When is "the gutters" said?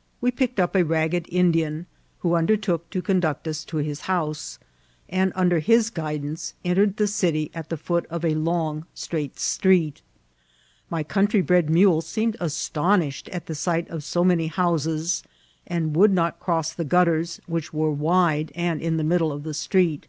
16.72-17.40